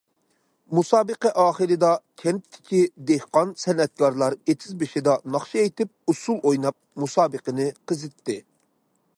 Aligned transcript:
مۇسابىقە 0.77 1.31
ئاخىرىدا 1.41 1.91
كەنتتىكى 2.21 2.79
دېھقان 3.11 3.53
سەنئەتكارلار 3.65 4.37
ئېتىز 4.41 4.75
بېشىدا 4.85 5.15
ناخشا 5.37 5.63
ئېيتىپ، 5.65 5.95
ئۇسسۇل 6.15 6.41
ئويناپ، 6.53 6.79
مۇسابىقىنى 7.05 7.73
قىزىتتى. 7.93 8.41